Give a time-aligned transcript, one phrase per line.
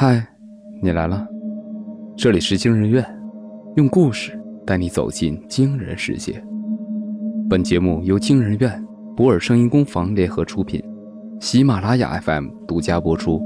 [0.00, 0.24] 嗨，
[0.80, 1.26] 你来了，
[2.16, 3.04] 这里是惊人院，
[3.74, 6.40] 用故事带你走进惊人世界。
[7.50, 8.80] 本节目由惊人院、
[9.16, 10.80] 博尔声音工坊联合出品，
[11.40, 13.42] 喜马拉雅 FM 独家播出。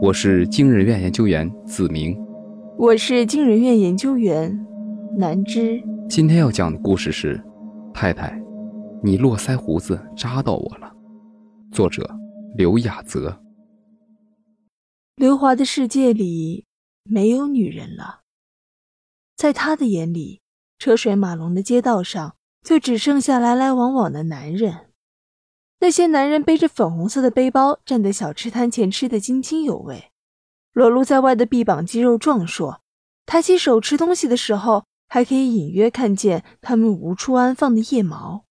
[0.00, 2.16] 我是惊人院研究员子明，
[2.78, 4.56] 我是惊人院研究员
[5.18, 5.82] 南芝。
[6.08, 7.36] 今天要讲的故事是
[7.92, 8.40] 《太太，
[9.02, 10.86] 你络腮胡子扎到我了》，
[11.74, 12.08] 作者
[12.54, 13.36] 刘雅泽。
[15.14, 16.64] 刘华的世界里
[17.04, 18.22] 没有女人了，
[19.36, 20.40] 在他的眼里，
[20.78, 24.90] 车水马龙的街道上就只剩下来来往往的男人。
[25.80, 30.10] 那些男人背着粉红色的背包，站在小吃摊前吃得津津有味，
[30.72, 32.80] 裸露在外的臂膀肌肉壮硕，
[33.26, 38.46] 抬起手吃东西的时候，还可以隐约看见他们无处安放的腋毛。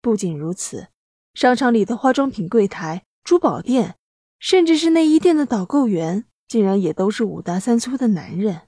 [0.00, 0.88] 不仅如此，
[1.34, 3.94] 商场里的化妆品柜台、珠宝店。
[4.42, 8.62] 甚至是内衣店的导购员，竟然也都是五大三粗的男人。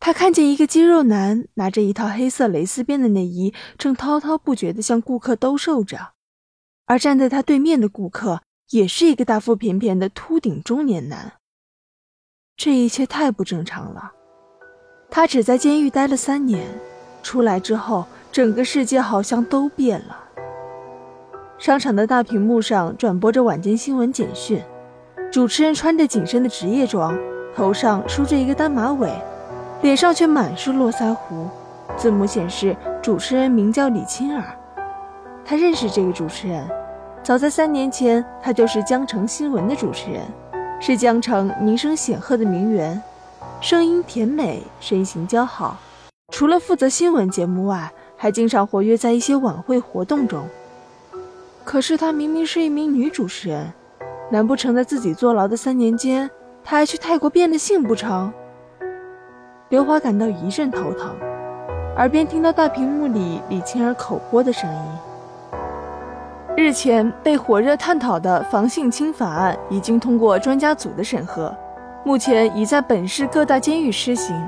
[0.00, 6.14] 他看见一个肌肉男拿着一套黑色蕾丝边的内衣，正滔滔不绝地向顾客兜售着，
[6.86, 11.34] 而站在他对面的顾客也是一个大腹便便的秃顶中年男。
[12.56, 14.10] 这一切太不正常了。
[15.08, 16.66] 他只在监狱待了三年，
[17.22, 20.23] 出来之后，整个世界好像都变了。
[21.64, 24.62] 商场的大屏幕上转播着晚间新闻简讯，
[25.32, 27.18] 主持人穿着紧身的职业装，
[27.56, 29.10] 头上梳着一个单马尾，
[29.80, 31.48] 脸上却满是络腮胡。
[31.96, 34.44] 字幕显示，主持人名叫李青儿。
[35.42, 36.68] 他认识这个主持人，
[37.22, 40.20] 早在三年前，他就是江城新闻的主持人，
[40.78, 43.02] 是江城名声显赫的名媛，
[43.62, 45.78] 声音甜美，身形姣好。
[46.30, 50.46] 除了负责新闻节目外，还经常活跃在一些晚会活动中。
[51.64, 53.72] 可是她明明是一名女主持人，
[54.30, 56.30] 难不成在自己坐牢的三年间，
[56.62, 58.32] 她还去泰国变了性不成？
[59.70, 61.10] 刘华感到一阵头疼，
[61.96, 64.80] 耳边听到大屏幕里李青儿口播的声音。
[66.56, 71.52] 日前被火热探讨的防性侵法案已经通过专家组的审核，
[72.04, 74.40] 目前已在本市各大监狱施行。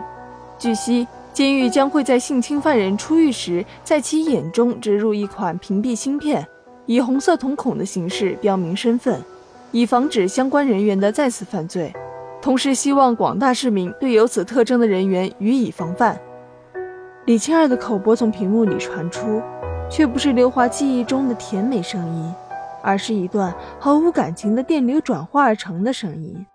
[0.59, 6.47] 据悉，监狱将会在性侵犯人出狱时，在其眼中植入一款屏蔽芯片。
[6.87, 9.21] 以红色瞳孔的形式标明身份，
[9.73, 11.93] 以防止相关人员的再次犯罪。
[12.41, 16.19] 同时，希望广大市民对有此特征的人员予以防范。
[17.25, 19.43] 李青儿的口播从屏幕里传出，
[19.91, 22.35] 却不是刘华记忆中的甜美声音，
[22.83, 26.47] 而是一段毫无感情的电流转化而成的声音。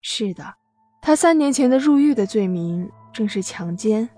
[0.00, 0.42] 是的，
[1.02, 4.08] 他三年前的入狱的罪名正是强奸。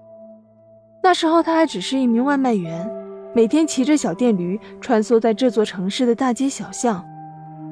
[1.02, 2.88] 那时候他还只是一名外卖员。
[3.32, 7.04] 每天骑着小电驴穿梭在这座城市的大街小巷，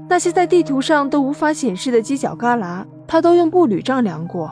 [0.09, 4.51] 那些在地图上都无法显示的犄角旮旯，他都用步履丈量过。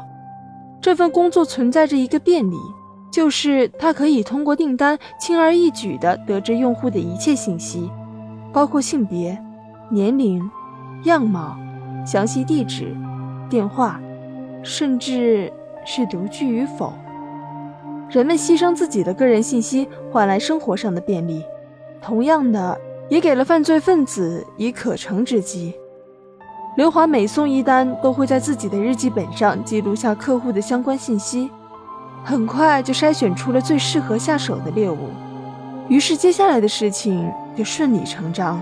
[0.81, 2.57] 这份工作存在着一个便利，
[3.13, 7.89] 就是他可以通过订单轻而易举地得知用户的一切信息，
[8.53, 9.41] 包括性别、
[9.89, 10.43] 年龄、
[11.05, 11.57] 样貌、
[12.05, 12.93] 详细地址、
[13.49, 14.01] 电话，
[14.65, 15.53] 甚至
[15.85, 16.93] 是独居与否。
[18.09, 21.45] 人们牺牲自己的个人信息换来生活上的便利，
[22.01, 25.75] 同样的也给了犯罪分子以可乘之机。
[26.77, 31.51] 刘华每送一单，都会在自己的日记本上记录下客户的相关信息，
[32.23, 35.09] 很快就筛选出了最适合下手的猎物。
[35.89, 38.61] 于是接下来的事情就顺理成章。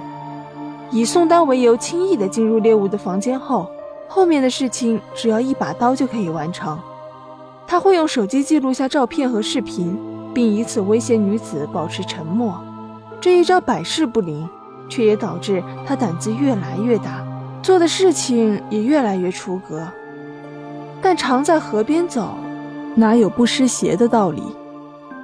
[0.91, 3.69] 以送单为由，轻易地进入猎物的房间后，
[4.07, 6.79] 后面的事情只要一把刀就可以完成。
[7.67, 9.99] 他会用手机记录下照片和视频，
[10.33, 12.61] 并以此威胁女子保持沉默。
[13.21, 14.49] 这一招百试不灵，
[14.89, 17.27] 却也导致他胆子越来越大，
[17.63, 19.87] 做的事情也越来越出格。
[21.01, 22.35] 但常在河边走，
[22.95, 24.43] 哪有不湿鞋的道理？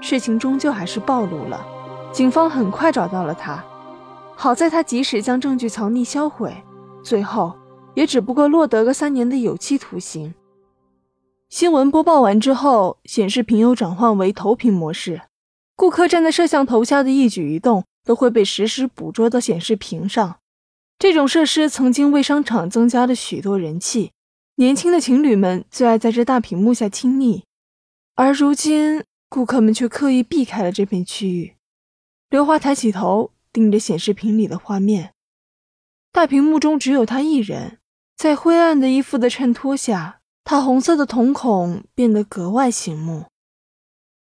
[0.01, 1.61] 事情终究还是暴露了，
[2.11, 3.63] 警方很快找到了他。
[4.35, 6.55] 好在他及时将证据藏匿销毁，
[7.03, 7.53] 最后
[7.93, 10.33] 也只不过落得个三年的有期徒刑。
[11.51, 15.23] 新闻播报完之后，显示屏又转换为投屏模式。
[15.75, 20.39] 顾客站在摄像头下的一举一动都会被实时捕捉到显示屏上。
[20.97, 24.13] 这种设施曾经为商场增加了许多人气，
[24.55, 27.43] 年轻的情侣们最爱在这大屏幕下亲昵。
[28.15, 31.57] 而如今，顾客们却刻意避开了这片区域。
[32.29, 35.15] 刘华抬起头，盯着显示屏里的画面。
[36.13, 37.79] 大屏幕中只有他一人，
[38.17, 40.20] 在灰暗的衣服的衬托下。
[40.45, 43.27] 他红色的瞳孔变得格外醒目。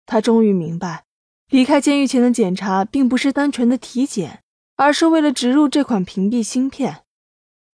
[0.05, 1.05] 他终于明白，
[1.49, 4.43] 离开监狱前的检查并不是单纯的体检，
[4.77, 7.05] 而是为了植入这款屏蔽芯片。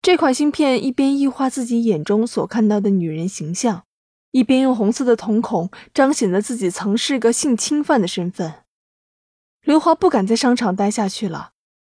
[0.01, 3.83] 这款芯片一边异化自己眼中所看到的女人形象，
[4.31, 8.63] 一边用红色的瞳孔彰显了自己曾是个性侵犯的身份。
[9.61, 11.51] 刘华不敢在商场待下去了，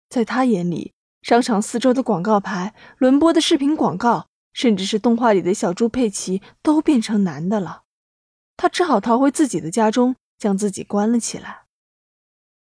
[0.08, 0.92] 在他眼里，
[1.22, 7.82] 商场四周的广告牌、轮播的视频广告，甚至是动画里的小猪佩奇，都变成男的了。
[8.56, 11.66] 他只好逃回自己的家中，将自己关了起来。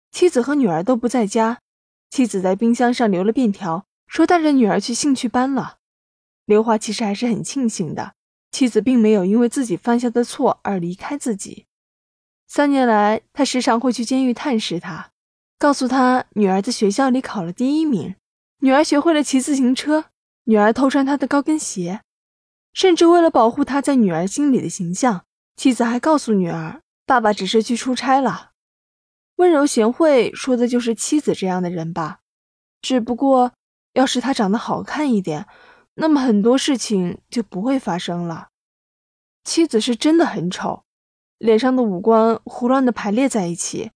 [0.09, 1.59] 妻子和女儿都不在家，
[2.09, 3.85] 妻子在冰箱上留了便条。
[4.07, 5.79] 说带着女儿去兴趣班了，
[6.45, 8.13] 刘华其实还是很庆幸的，
[8.51, 11.65] 妻子并没有因为自己犯下的错而离开自己。
[12.47, 15.11] 三年来，他时常会去监狱探视他，
[15.59, 18.15] 告诉他女儿在学校里考了第一名，
[18.59, 20.10] 女儿学会了骑自行车，
[20.45, 22.01] 女儿偷穿他的高跟鞋，
[22.73, 28.51] 甚至为了保护他在女儿心里的形象，妻子还告诉女儿，爸爸只是去出差了。
[29.37, 32.19] 温柔贤惠，说的就是妻子这样的人吧，
[32.81, 33.53] 只不过。
[33.93, 35.47] 要是他长得好看一点，
[35.95, 38.47] 那么很多事情就不会发生了。
[39.43, 40.85] 妻子是真的很丑，
[41.37, 43.91] 脸上的五官胡乱的排列在一起，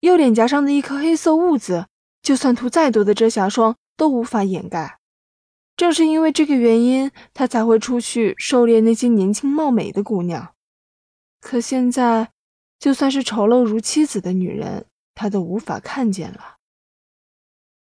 [0.00, 1.86] 右脸颊上的一颗黑色痦子，
[2.20, 4.99] 就算涂再多的遮瑕霜都无法掩盖。
[5.80, 10.52] 正是因为这个原因，他才会出去狩猎那些年轻貌美的姑娘。
[11.40, 12.32] 可现在，
[12.78, 14.84] 就算是丑陋如妻子的女人，
[15.14, 16.56] 他都无法看见了。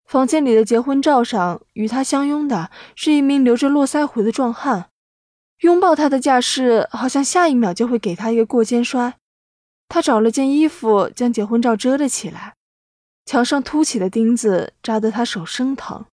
[0.05, 4.91] 房间里的结婚照上，与他相拥的是一名留着络腮胡的壮汉，
[5.59, 9.17] 拥抱他的架势好像下一秒就会给他一个过肩摔。
[9.89, 12.55] 他找了件衣服将结婚照遮了起来，
[13.25, 16.05] 墙上凸起的钉子扎得他手生疼。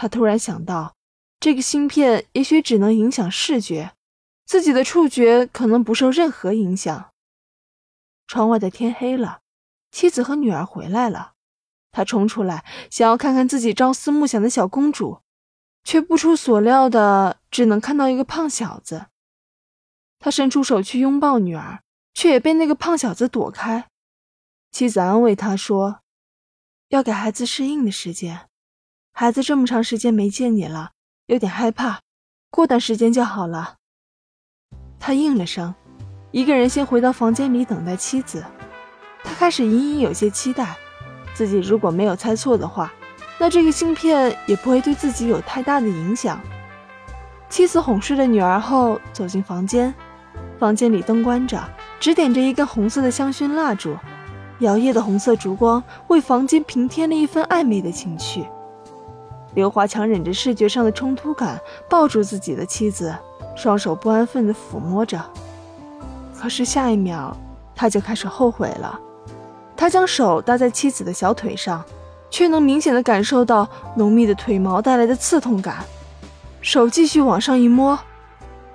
[0.00, 0.96] 他突然想到，
[1.38, 3.92] 这个芯片也许只能影响视觉，
[4.46, 7.10] 自己的触觉可能不受任何影响。
[8.26, 9.40] 窗外的天黑了，
[9.92, 11.34] 妻子和女儿回来了。
[11.92, 15.20] 他冲出来，想要看看自己朝思暮想的小公主，
[15.84, 19.08] 却不出所料的只能看到一个胖小子。
[20.18, 21.82] 他伸出手去拥抱女儿，
[22.14, 23.90] 却也被那个胖小子躲开。
[24.72, 26.00] 妻子安慰他说
[26.88, 28.48] ：“要给孩子适应的时间，
[29.12, 30.90] 孩子这么长时间没见你了，
[31.26, 32.00] 有点害怕，
[32.50, 33.76] 过段时间就好了。”
[34.98, 35.74] 他应了声，
[36.30, 38.44] 一个人先回到房间里等待妻子。
[39.22, 40.76] 他开始隐隐有些期待。
[41.32, 42.92] 自己如果没有猜错的话，
[43.38, 46.40] 那这个芯片也不会对自己有太大的影响。
[47.48, 49.94] 妻子哄睡了女儿后，走进房间，
[50.58, 51.62] 房间里灯关着，
[51.98, 53.96] 只点着一根红色的香薰蜡烛，
[54.58, 58.46] 摇曳的红色烛光为房间平添了一分暧昧的情趣。
[59.54, 63.14] 刘华强忍着视觉上的冲突感，抱住自己的妻子，
[63.56, 65.20] 双手不安分地抚摸着。
[66.38, 67.36] 可是下一秒，
[67.74, 68.98] 他就开始后悔了。
[69.76, 71.84] 他将手搭在妻子的小腿上，
[72.30, 75.78] 却能明显的感受到浓密的腿毛带来的刺痛感。
[76.60, 77.98] 手继续往上一摸，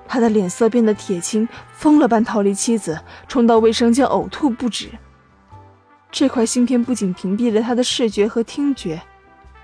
[0.08, 4.90] 他的脸色变得铁青，疯了般逃离妻子，冲到卫生间呕吐不止。
[6.12, 9.02] 这块芯片不仅屏蔽了他的视觉和听觉，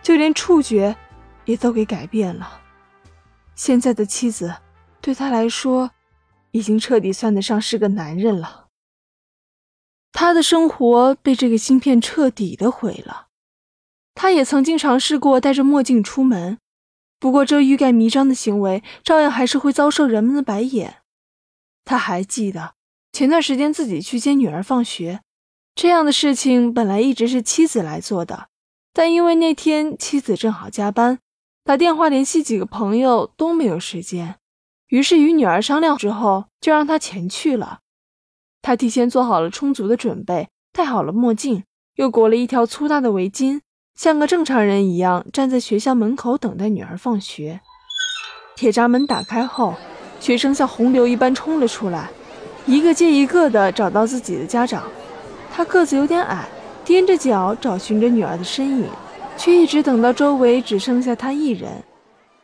[0.01, 0.95] 就连触觉
[1.45, 2.61] 也都给改变了。
[3.55, 4.55] 现在的妻子，
[5.01, 5.91] 对他来说，
[6.51, 8.67] 已经彻底算得上是个男人了。
[10.11, 13.27] 他的生活被这个芯片彻底的毁了。
[14.13, 16.59] 他也曾经尝试过戴着墨镜出门，
[17.17, 20.97] 不过这欲盖弥彰的行为照样还是会遭受人们的白眼。
[21.85, 22.75] 他还记得
[23.13, 25.21] 前段时间自己去接女儿放学，
[25.73, 28.49] 这样的事情本来一直是妻子来做的，
[28.93, 31.19] 但因为那天妻子正好加班，
[31.63, 34.35] 打电话联系几个朋友都没有时间，
[34.87, 37.79] 于是与女儿商量之后，就让她前去了。
[38.61, 41.63] 他提前做好了充足的准备，戴好了墨镜，
[41.95, 43.61] 又裹了一条粗大的围巾，
[43.95, 47.61] 像个正常人一样站在学校门口等待女儿放学。
[48.55, 49.73] 铁闸门打开后，
[50.19, 52.11] 学生像洪流一般冲了出来，
[52.67, 54.83] 一个接一个的找到自己的家长。
[55.51, 56.47] 他个子有点矮，
[56.91, 58.89] 踮着脚找寻着女儿的身影，
[59.37, 61.81] 却一直等到周围只剩下他一人，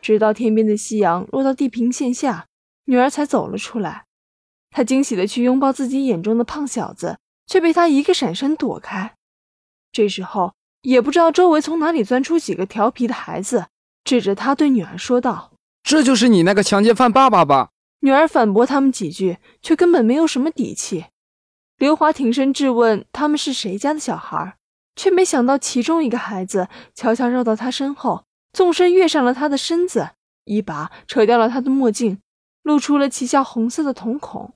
[0.00, 2.46] 直到天边的夕阳落到地平线下，
[2.86, 4.06] 女儿才走了出来。
[4.70, 9.14] 他惊喜地去拥抱自己眼中的胖小子，却被他一个闪身躲开。
[9.92, 13.66] 这时候，也不知道周围从哪里钻出几个调皮的孩子，
[14.02, 15.52] 指着他对女儿说道
[15.84, 17.68] ：“这就是你那个强奸犯爸爸吧？”
[18.00, 21.04] 女儿反驳他们几句，却根本没有什么底气。
[21.78, 24.56] 刘华挺身质问他们是谁家的小孩，
[24.96, 30.10] 却没想到其中一个孩子悄悄绕到他身后，纵身跃上了他的身子，
[30.44, 32.18] 一把扯掉了他的墨镜，
[32.64, 34.54] 露出了旗下红色的瞳孔。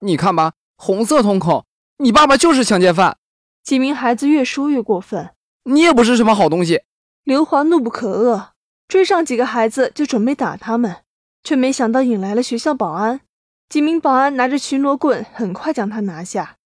[0.00, 1.64] 你看吧，红色瞳孔，
[1.98, 3.18] 你爸爸就是强奸犯。
[3.62, 5.30] 几名孩子越说越过分，
[5.62, 6.82] 你也不是什么好东西。
[7.22, 8.48] 刘华怒不可遏，
[8.88, 11.04] 追上几个孩子就准备打他们，
[11.44, 13.20] 却没想到引来了学校保安。
[13.68, 16.56] 几名保安拿着巡逻棍，很快将他拿下。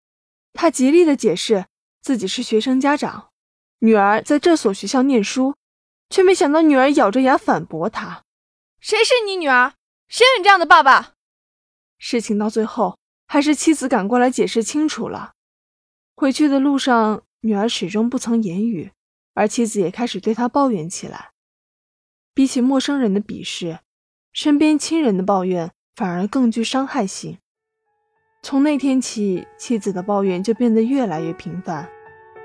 [0.60, 1.66] 他极力的解释
[2.02, 3.30] 自己是学生家长，
[3.78, 5.54] 女儿在这所学校念书，
[6.10, 8.24] 却没想到女儿咬着牙反驳他
[8.82, 9.74] ：“谁是你女儿？
[10.08, 11.14] 谁有你这样的爸爸？”
[11.96, 12.98] 事情到最后，
[13.28, 15.34] 还是妻子赶过来解释清楚了。
[16.16, 18.90] 回去的路上，女儿始终不曾言语，
[19.34, 21.30] 而妻子也开始对他抱怨起来。
[22.34, 23.78] 比起陌生人的鄙视，
[24.32, 27.38] 身边亲人的抱怨反而更具伤害性。
[28.48, 31.86] 从那天起，妻子的抱怨就变得越来越频繁。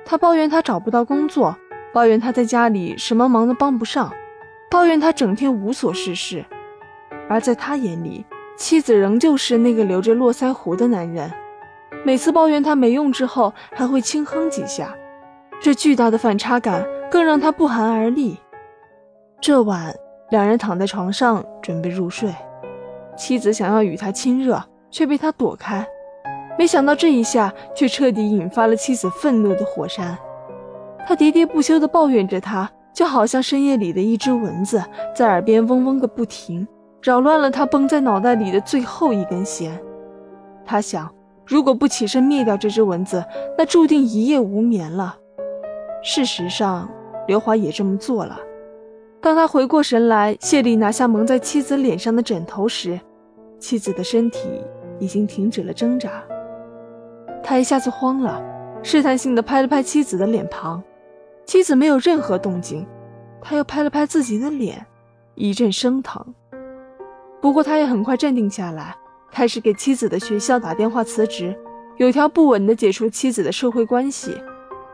[0.04, 1.56] 他抱怨他找不到工作，
[1.94, 4.12] 抱怨他在家里什么忙都帮不上，
[4.70, 6.44] 抱怨他整天无所事事。
[7.30, 8.26] 而在他眼里，
[8.58, 11.32] 妻子仍旧是那个留着络腮胡的男人。
[12.04, 14.94] 每次抱怨他没用之后，还会轻哼几下。
[15.62, 18.38] 这巨大的反差感更让他不寒而栗。
[19.40, 19.96] 这晚，
[20.32, 22.30] 两人躺在床上准备入睡，
[23.16, 25.88] 妻子想要与他亲热，却被他躲开。
[26.58, 30.18] 没想到这一下却彻底引发了妻子愤怒的火山。
[31.08, 34.84] 他喋喋不休地抱怨着他，就好像深夜里的一只蚊子
[35.16, 36.68] 在耳边嗡嗡个不停，
[37.02, 39.80] 扰乱了他绷在脑袋里的最后一根弦。
[40.66, 41.10] 他想。
[41.46, 43.22] 如果不起身灭掉这只蚊子，
[43.58, 45.14] 那注定一夜无眠了。
[46.02, 46.90] 事实上，
[47.28, 48.40] 刘华也这么做了。
[49.20, 52.98] 当他回过神来，谢力拿下蒙在妻子脸上的枕头时，
[53.60, 54.64] 妻子的身体
[55.00, 56.24] 已经停止了挣扎。
[57.44, 58.42] 他一下子慌了，
[58.82, 60.82] 试探性的拍了拍妻子的脸庞，
[61.46, 62.88] 妻子没有任何动静。
[63.42, 64.86] 他又拍了拍自己的脸，
[65.36, 66.26] 一阵生疼。
[67.42, 68.96] 不过他也很快镇定下来。
[69.30, 71.58] 开始给妻子的学校打电话辞职，
[71.98, 74.38] 有条不紊地解除妻子的社会关系，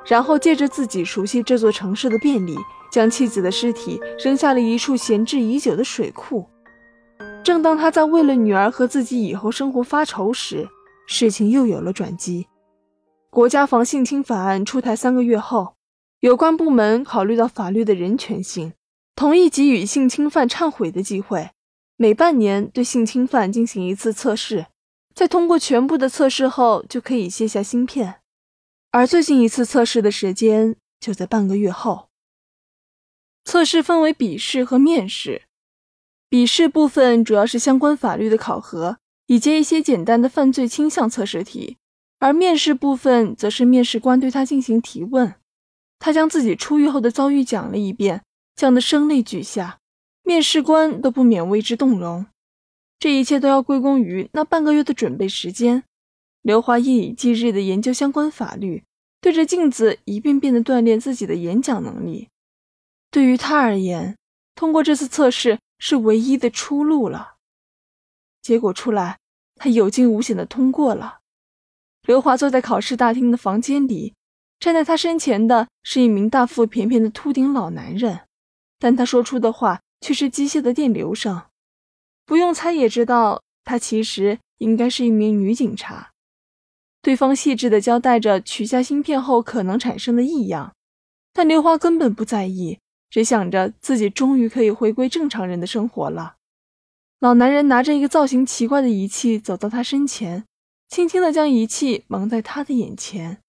[0.05, 2.55] 然后借着自己熟悉这座城市的便利，
[2.89, 6.47] 将妻子的尸体扔下了一处闲置已久的水库。
[7.43, 10.65] 正当他在为了女儿和自己以后生活发愁时，
[11.11, 12.47] 事情又有了转机。
[13.31, 15.75] 国家防性侵法案出台三个月后，
[16.19, 18.73] 有关部门考虑到法律的人权性，
[19.15, 21.49] 同意给予性侵犯忏悔的机会。
[21.97, 24.67] 每半年对性侵犯进行一次测试，
[25.15, 28.21] 在通过全部的测试后就可以卸下芯片，
[28.91, 32.09] 而最近一次测试的时间就在半个月后。
[33.43, 35.43] 测试分为笔试和面试，
[36.29, 41.77] 笔试部分主要是相关法律的考核，以及一些简单的犯罪倾向测试题，
[42.17, 45.35] 而面试部分则是面试官对他进行提问，
[45.99, 48.23] 他将自己出狱后的遭遇讲了一遍，
[48.55, 49.77] 讲得声泪俱下。
[50.23, 52.25] 面试官都不免为之动容，
[52.97, 55.83] 这一切都要归功于那半个月的准备时间。
[56.41, 58.83] 刘华夜以继日的研究相关法律，
[59.21, 62.29] 对着镜子一遍遍的锻炼自己的演讲能力。
[63.11, 64.17] 对于他而言，
[64.55, 67.35] 通过这次测试是唯一的出路了。
[68.41, 69.18] 结果出来，
[69.59, 71.19] 他有惊无险的通过了。
[72.07, 74.15] 刘华坐在考试大厅的房间里，
[74.59, 78.21] 站在他身前的是一名大腹便便的秃顶老男人，
[78.79, 79.81] 但他说出的话。
[80.01, 81.41] 却是机械的电流声，
[82.25, 86.11] 不用猜也知道，他其实应该是一名女警察。
[87.01, 90.73] 对方细致地交代着取下芯片后可能产生的异样，
[91.33, 96.37] 但刘华根本不在意，只想着自己终于可以回归正常人的生活了。
[97.19, 100.45] 老男人拿着一个造型奇怪的仪器走到他身前，
[100.87, 103.41] 轻轻地将仪器蒙在他的眼前。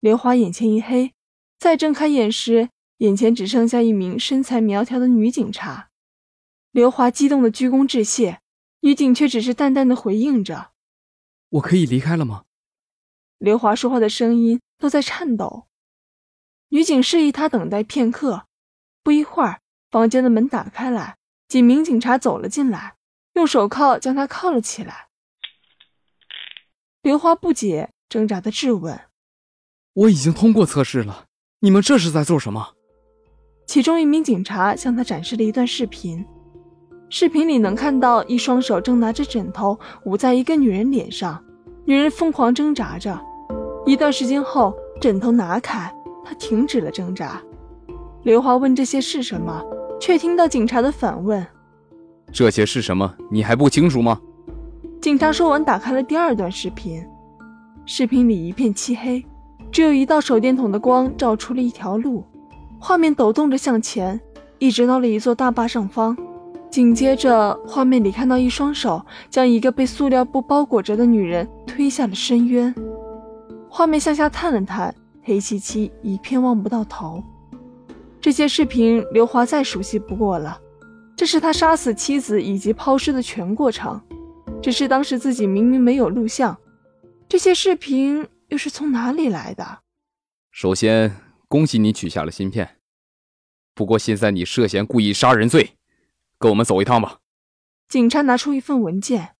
[0.00, 1.12] 刘华眼前一黑，
[1.58, 2.70] 再睁开眼时。
[2.98, 5.90] 眼前只剩下一名身材苗条的女警察，
[6.70, 8.40] 刘华激动的鞠躬致谢，
[8.80, 10.70] 女警却只是淡淡的回应着
[11.50, 12.44] ：“我可以离开了吗？”
[13.38, 15.66] 刘华说话的声音都在颤抖。
[16.68, 18.46] 女警示意他等待片刻。
[19.02, 22.94] 不一会儿，房间的门打开来，几名警察走了进来，
[23.34, 25.08] 用手铐将他铐了起来。
[27.02, 28.98] 刘华不解，挣扎的质问
[29.92, 31.26] ：“我已经通过测试了，
[31.60, 32.74] 你们这是在做什么？”
[33.66, 36.24] 其中一名警察向他展示了一段视频，
[37.08, 41.42] 视频里能看到一双手正拿着枕头捂在一个女人脸上，
[41.84, 43.18] 女人疯狂挣扎着。
[43.86, 47.42] 一段时间后，枕头拿开，她停止了挣扎。
[48.22, 49.62] 刘华问这些是什么，
[50.00, 51.46] 却听到警察的反问
[52.32, 53.14] ：“这些是什么？
[53.30, 54.20] 你还不清楚吗？”
[55.00, 57.04] 警察说完，打开了第二段视频，
[57.86, 59.24] 视频里一片漆黑，
[59.70, 62.24] 只有一道手电筒的光照出了一条路。
[62.78, 64.20] 画面抖动着向前，
[64.58, 66.16] 一直到了一座大坝上方。
[66.70, 72.74] 紧接着，画面里看到一双手将一个被塑料布包裹着的女人推下了深渊。
[73.68, 77.22] 画面向下探了探，黑漆漆一片，望不到头。
[78.24, 80.58] 这些视频刘华再熟悉不过了，
[81.14, 84.00] 这是他杀死妻子以及抛尸的全过程。
[84.62, 86.58] 只是当时自己明明没有录像，
[87.28, 89.80] 这些视频又是从哪里来的？
[90.50, 91.14] 首先，
[91.48, 92.78] 恭喜你取下了芯片。
[93.74, 95.76] 不过现在你涉嫌故意杀人罪，
[96.38, 97.18] 跟我们走一趟吧。
[97.88, 99.34] 警察拿出一份文件，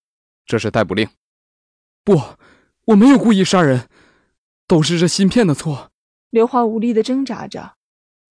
[0.44, 1.08] 这是逮捕令。
[2.04, 2.20] 不，
[2.88, 3.88] 我没有故意杀人，
[4.66, 5.90] 都是这芯片的错。
[6.28, 7.76] 刘华无力的挣扎着。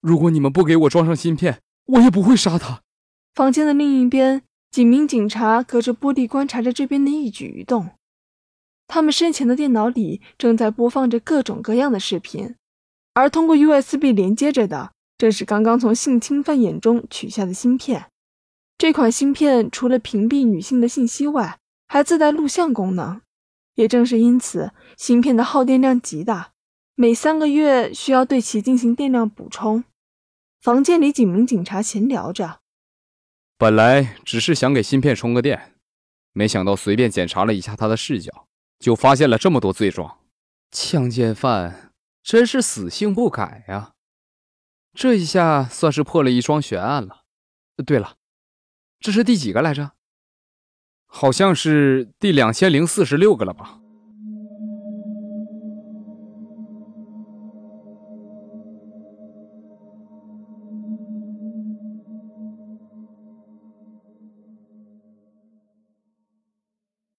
[0.03, 2.81] 如果你们不给我装上芯片，我也不会杀他。
[3.33, 4.43] 房间的另一边。
[4.73, 7.91] 几名警察隔着玻璃观察着这边的一举一动，
[8.87, 12.55] 他们身前的电脑里正在播放着各种各样的视频，
[13.13, 18.07] 而通过 USB 连接着的正是刚刚从性侵犯眼中取下的芯片。
[18.79, 23.21] 这款芯片除了屏蔽女性的信息外，还自带录像功能。
[23.75, 26.53] 也正是因此，芯片的耗电量极大，
[26.95, 29.83] 每三个月需要对其进行电量补充。
[30.63, 32.61] 房间里几名警察闲聊着。
[33.57, 35.75] 本来只是想给芯片充个电，
[36.31, 38.47] 没想到随便检查了一下他的视角，
[38.79, 40.19] 就发现了这么多罪状。
[40.71, 41.91] 强奸犯
[42.23, 43.91] 真是死性不改呀！
[44.93, 47.23] 这一下算是破了一桩悬案了。
[47.85, 48.15] 对了，
[49.01, 49.91] 这是第几个来着？
[51.05, 53.81] 好像是第两千零四十六个了吧？